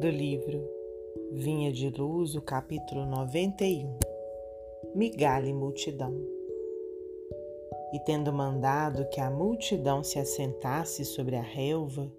[0.00, 0.66] do livro
[1.30, 3.98] Vinha de Luz, o capítulo 91
[4.94, 6.14] Migalha e Multidão.
[7.92, 12.10] E tendo mandado que a multidão se assentasse sobre a relva,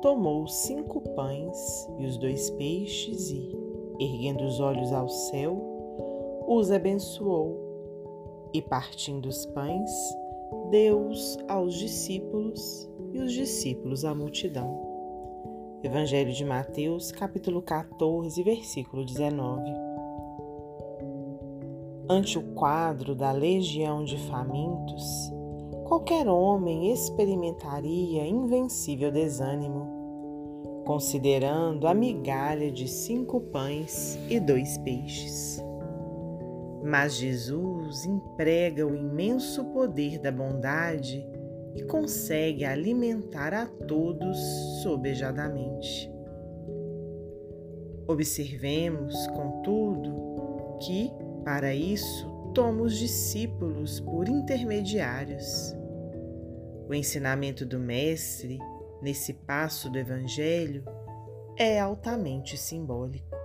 [0.00, 3.52] tomou cinco pães e os dois peixes e,
[3.98, 5.60] erguendo os olhos ao céu,
[6.46, 7.58] os abençoou
[8.54, 9.90] e, partindo os pães,
[10.70, 14.97] deu-os aos discípulos e os discípulos à multidão.
[15.80, 19.62] Evangelho de Mateus, capítulo 14, versículo 19.
[22.10, 25.32] Ante o quadro da legião de famintos,
[25.86, 35.62] qualquer homem experimentaria invencível desânimo, considerando a migalha de cinco pães e dois peixes.
[36.82, 41.24] Mas Jesus emprega o imenso poder da bondade
[41.74, 44.36] e consegue alimentar a todos
[44.82, 46.10] sobejadamente.
[48.06, 51.12] Observemos, contudo, que,
[51.44, 55.76] para isso, toma os discípulos por intermediários.
[56.88, 58.58] O ensinamento do Mestre,
[59.02, 60.84] nesse passo do Evangelho,
[61.56, 63.36] é altamente simbólico.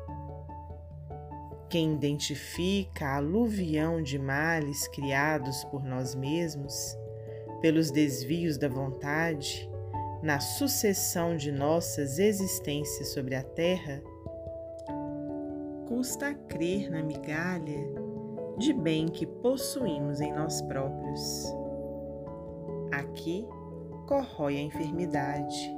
[1.70, 6.96] Quem identifica a aluvião de males criados por nós mesmos
[7.64, 9.72] pelos desvios da vontade,
[10.22, 14.04] na sucessão de nossas existências sobre a terra,
[15.88, 17.88] custa crer na migalha
[18.58, 21.56] de bem que possuímos em nós próprios.
[22.92, 23.48] Aqui
[24.10, 25.74] corrói a enfermidade.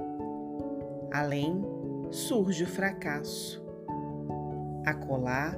[1.13, 1.63] Além
[2.09, 3.63] surge o fracasso.
[4.87, 5.55] Acolá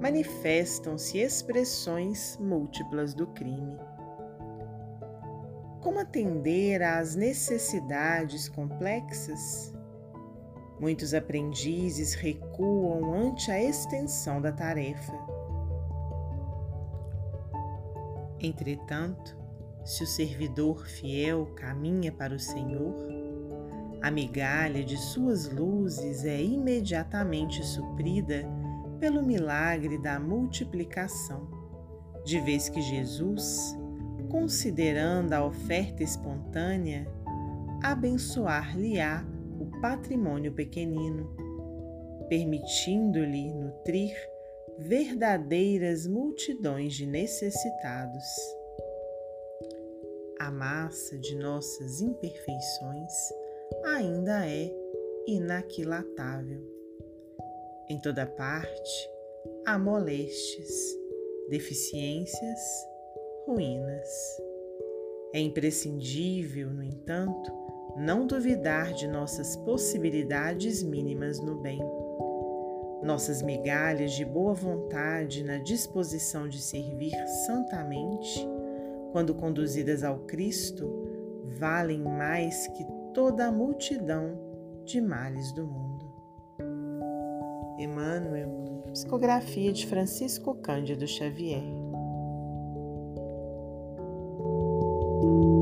[0.00, 3.87] manifestam-se expressões múltiplas do crime.
[5.80, 9.72] Como atender às necessidades complexas?
[10.80, 15.12] Muitos aprendizes recuam ante a extensão da tarefa.
[18.40, 19.36] Entretanto,
[19.84, 22.94] se o servidor fiel caminha para o Senhor,
[24.00, 28.44] a migalha de suas luzes é imediatamente suprida
[29.00, 31.48] pelo milagre da multiplicação,
[32.24, 33.76] de vez que Jesus
[34.30, 37.06] considerando a oferta espontânea,
[37.82, 39.24] abençoar-lhe-á
[39.60, 41.34] o patrimônio pequenino,
[42.28, 44.14] permitindo-lhe nutrir
[44.78, 48.24] verdadeiras multidões de necessitados.
[50.38, 53.12] A massa de nossas imperfeições
[53.84, 54.70] ainda é
[55.26, 56.62] inaquilatável.
[57.88, 59.10] Em toda parte
[59.66, 60.70] há moléstias,
[61.48, 62.60] deficiências
[63.48, 64.06] ruínas.
[65.32, 67.50] É imprescindível, no entanto,
[67.96, 71.80] não duvidar de nossas possibilidades mínimas no bem.
[73.02, 77.14] Nossas migalhas de boa vontade na disposição de servir
[77.46, 78.46] santamente,
[79.12, 80.86] quando conduzidas ao Cristo,
[81.58, 82.84] valem mais que
[83.14, 84.38] toda a multidão
[84.84, 86.06] de males do mundo.
[87.78, 91.97] Emmanuel, psicografia de Francisco Cândido Xavier.
[95.20, 95.57] Thank you.